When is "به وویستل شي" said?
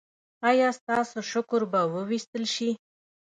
1.71-2.69